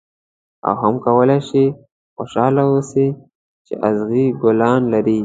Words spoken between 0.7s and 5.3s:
هم کولای شې خوشاله اوسې چې اغزي ګلان لري.